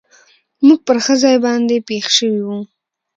[0.65, 2.49] موږ پر ښه ځای باندې پېښ شوي و.